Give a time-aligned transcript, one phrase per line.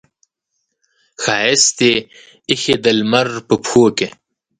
[1.21, 1.95] ښایست یې
[2.49, 4.07] ایښې د لمر په پښو کې